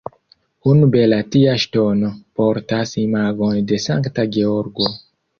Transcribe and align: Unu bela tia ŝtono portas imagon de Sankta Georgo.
Unu 0.69 0.85
bela 0.93 1.17
tia 1.35 1.51
ŝtono 1.63 2.09
portas 2.41 2.93
imagon 3.01 3.59
de 3.73 3.79
Sankta 3.83 4.25
Georgo. 4.37 4.89